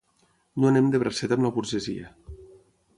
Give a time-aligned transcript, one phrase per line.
[0.63, 2.13] No anem de bracet amb la burgesia.